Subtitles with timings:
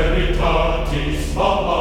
[0.00, 1.79] veritatis Mario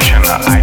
[0.00, 0.57] I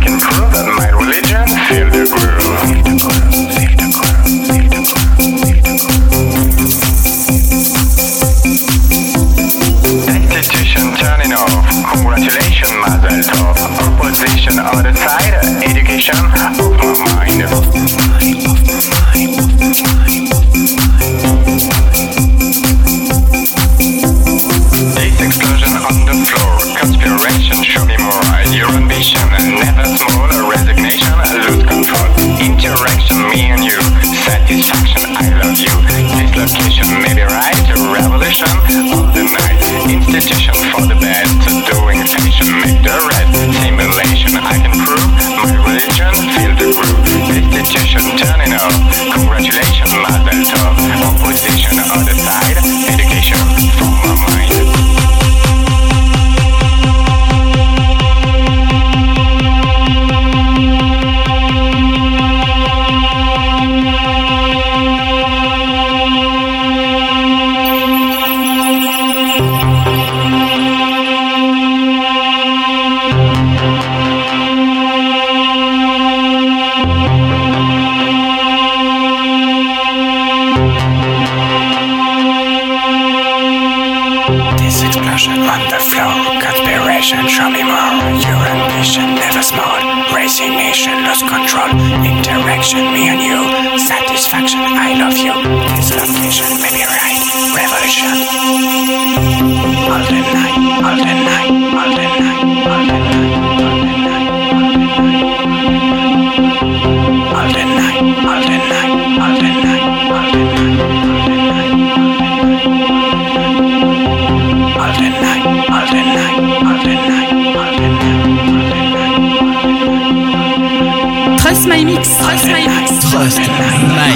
[123.88, 124.16] My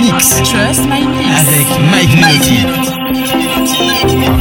[0.00, 0.40] Mix.
[0.48, 1.30] Trust My Mix.
[1.40, 2.58] Avec Mike Minotti.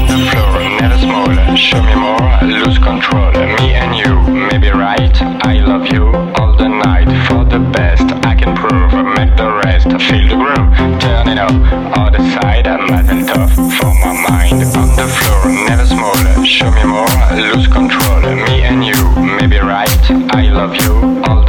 [0.07, 1.55] The floor, never small.
[1.55, 3.31] Show me more, lose control.
[3.31, 4.13] Me and you,
[4.51, 5.15] maybe right.
[5.45, 6.05] I love you
[6.37, 8.03] all the night for the best.
[8.25, 10.99] I can prove, make the rest feel the groove.
[10.99, 11.53] Turn it up,
[11.97, 12.67] other side.
[12.67, 14.63] I'm mad and tough for my mind.
[14.75, 16.43] On the floor, never small.
[16.43, 18.21] Show me more, lose control.
[18.21, 18.95] Me and you,
[19.39, 19.89] maybe right.
[20.35, 21.42] I love you all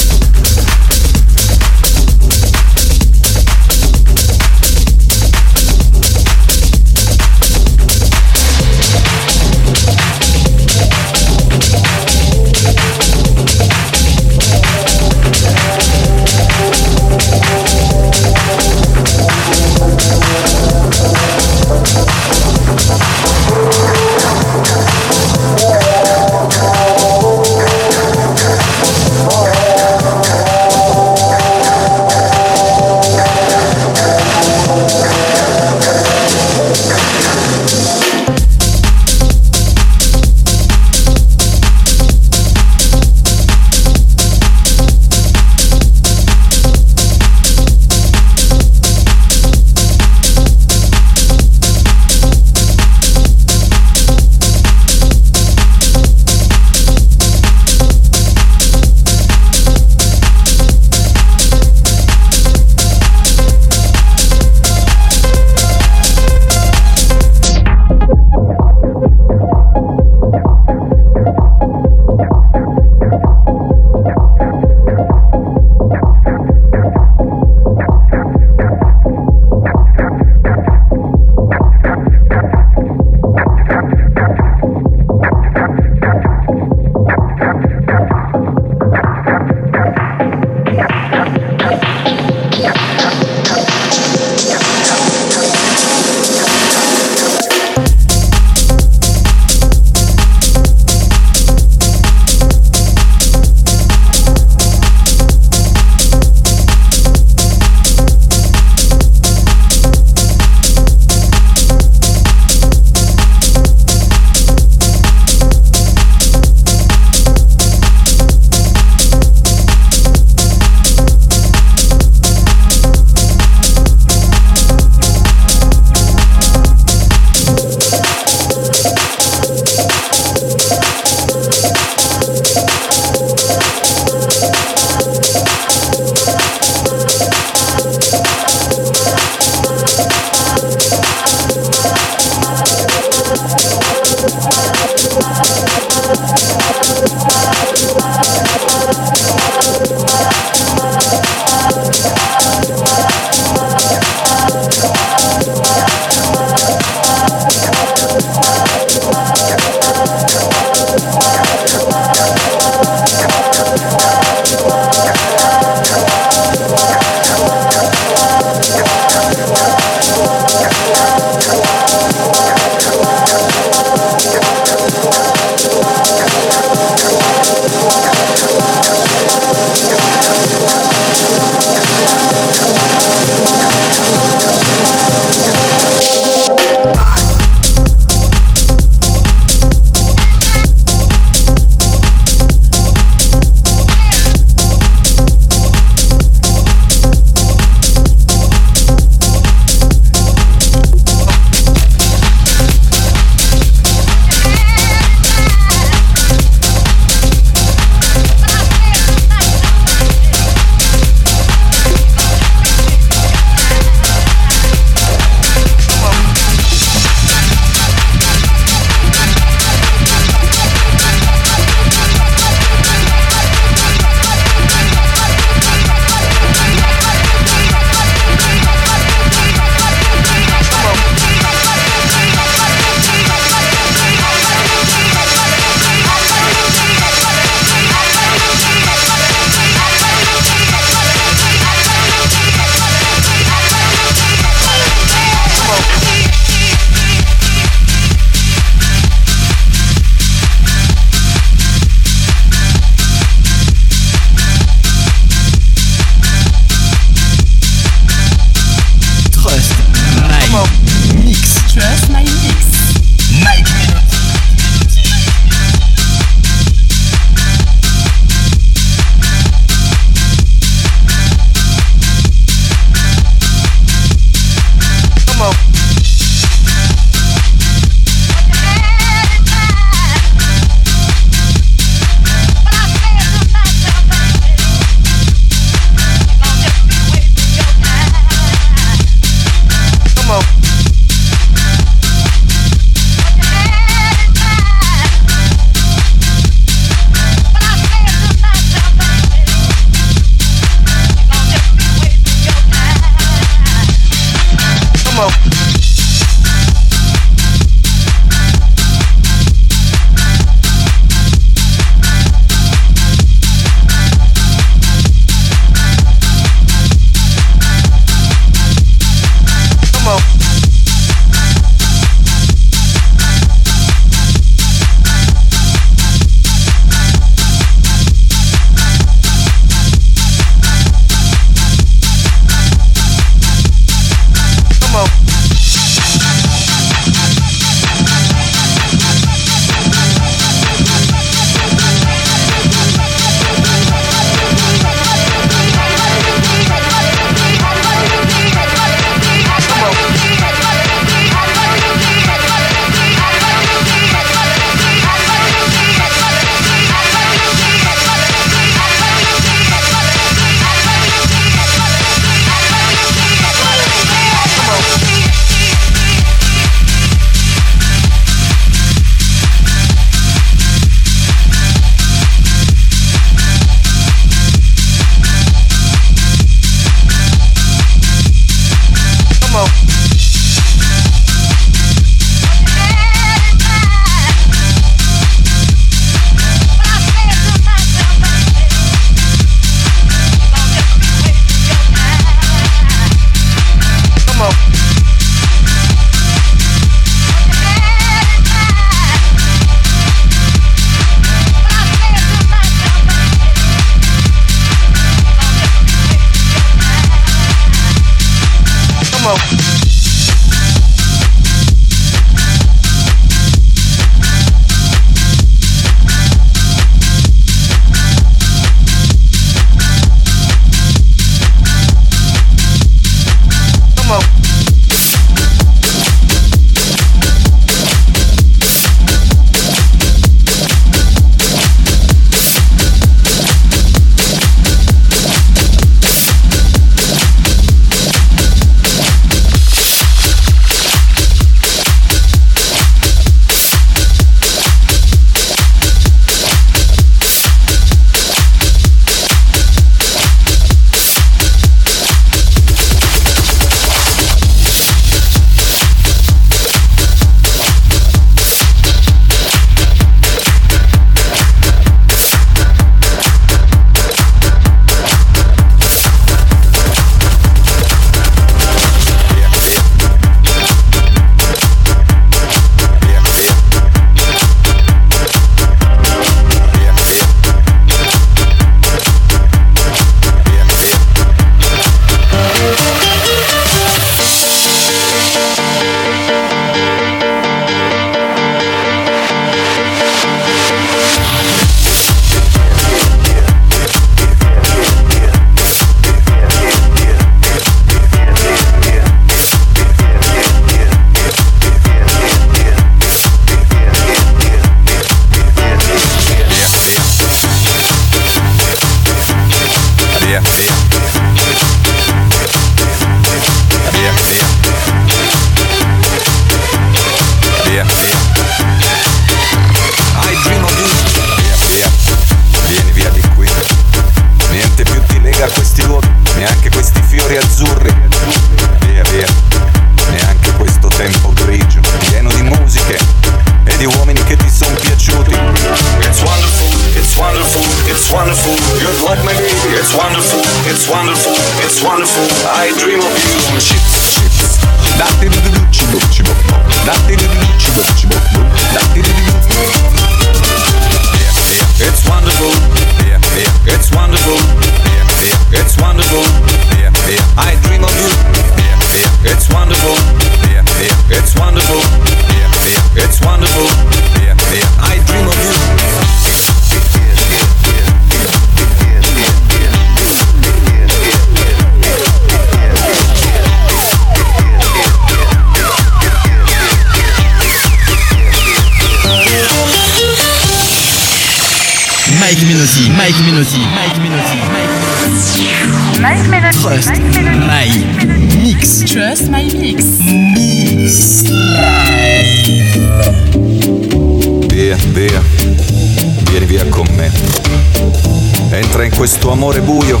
[598.98, 600.00] questo amore buio,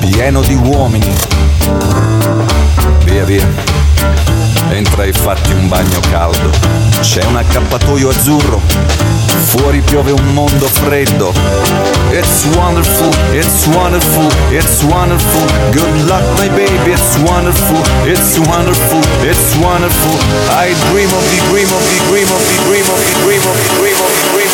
[0.00, 1.06] pieno di uomini.
[3.04, 3.46] Via via,
[4.70, 6.50] Entra e fatti un bagno caldo.
[7.00, 8.60] C'è un accappatoio azzurro.
[9.44, 11.32] Fuori piove un mondo freddo.
[12.10, 15.44] It's wonderful, it's wonderful, it's wonderful.
[15.72, 20.16] Good luck, my baby, it's wonderful, it's wonderful, it's wonderful.
[20.50, 23.56] I dream of the dream of the dream of the dream of the dream of
[23.56, 24.31] the dream of the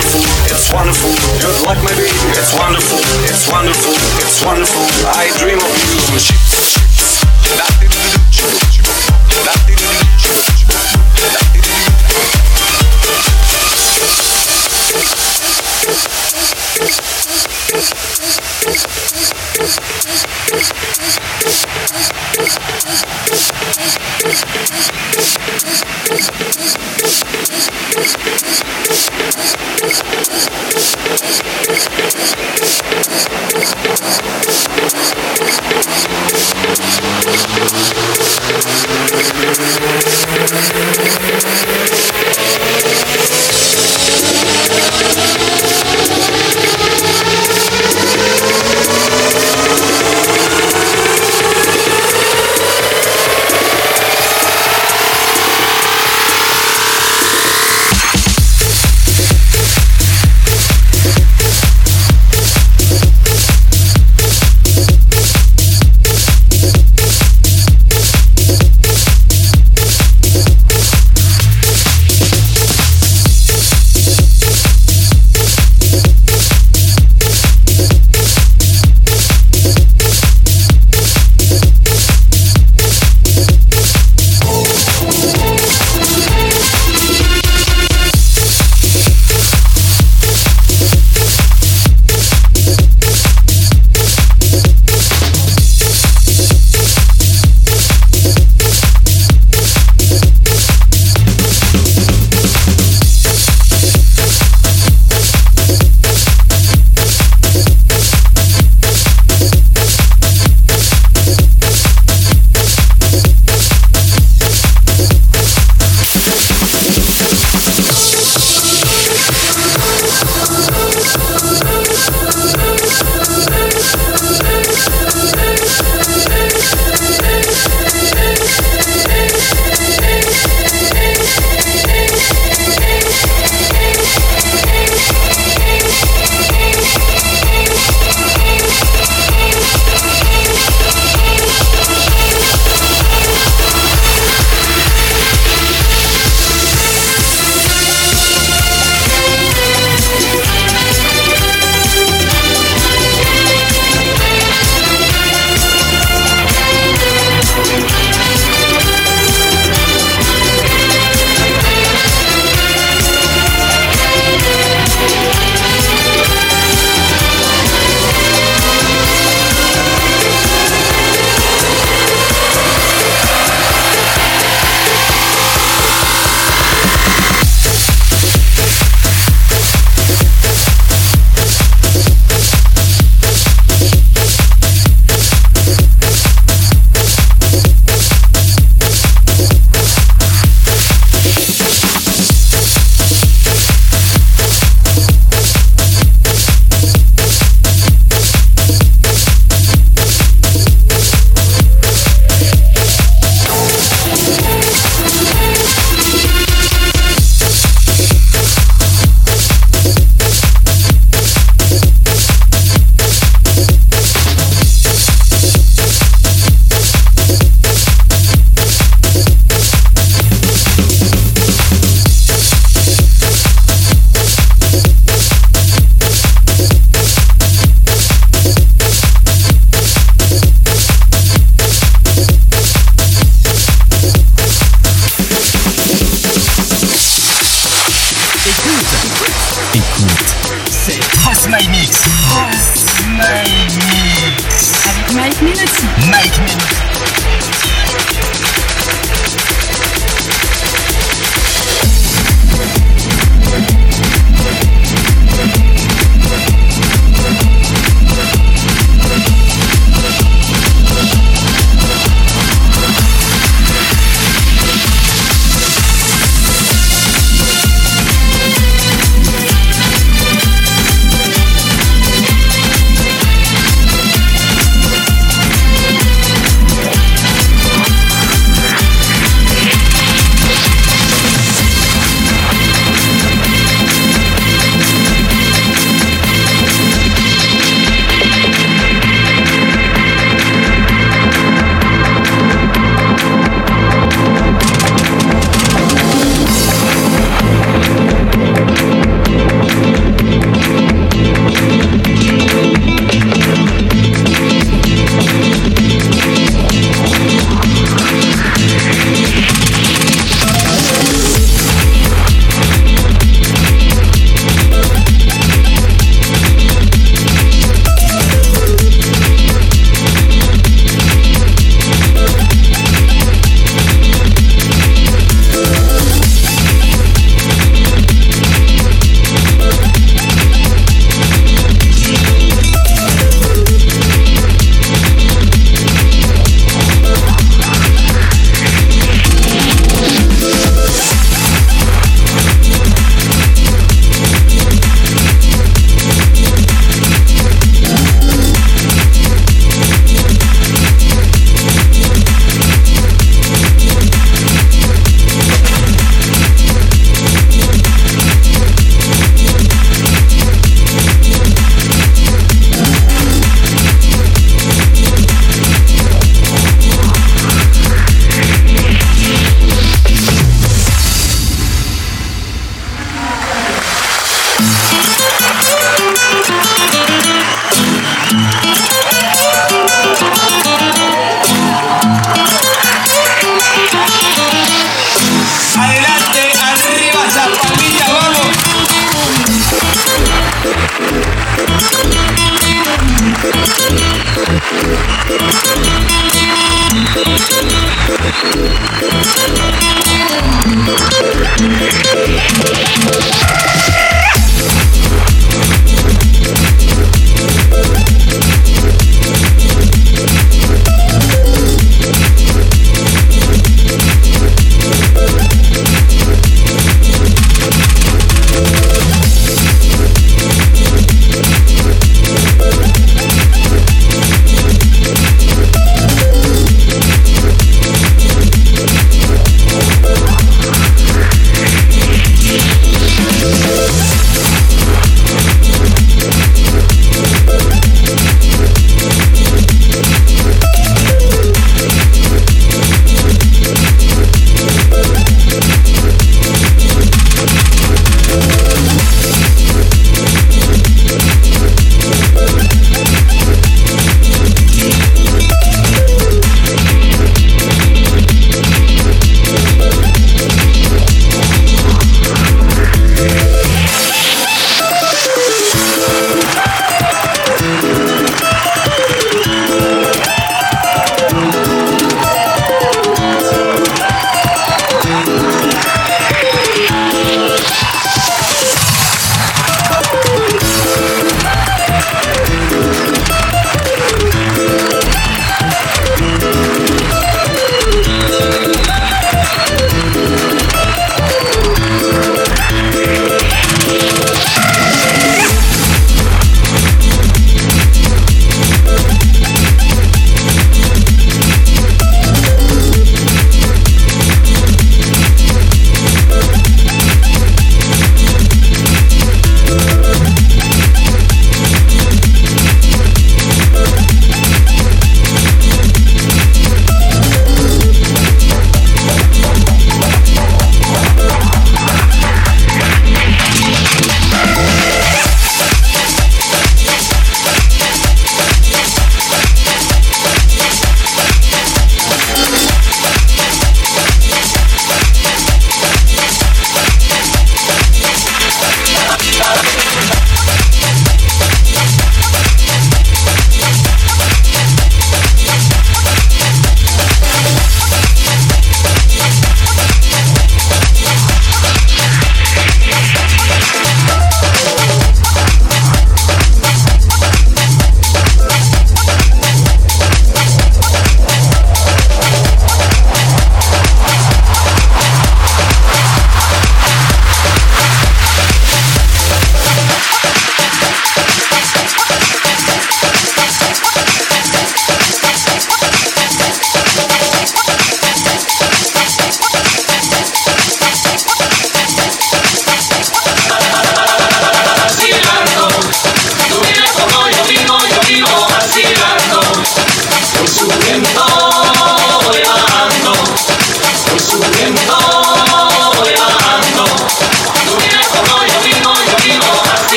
[0.00, 1.10] wonderful, it's wonderful.
[1.40, 2.08] You're like my baby.
[2.32, 2.98] It's wonderful,
[3.28, 3.92] it's wonderful,
[4.24, 4.84] it's wonderful.
[5.08, 6.79] I dream of you.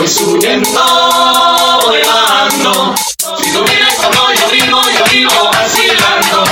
[0.00, 0.80] Voy subiendo,
[1.84, 2.94] voy bajando.
[3.36, 6.44] Si tú vienes como yo vivo, yo vivo vacilando.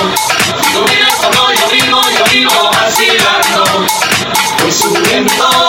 [0.62, 3.64] Si tú vienes como yo vivo, yo vivo vacilando.
[4.61, 5.68] Voy subiendo,